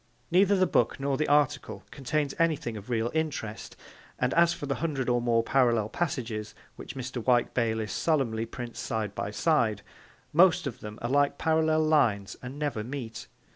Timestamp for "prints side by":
8.47-9.29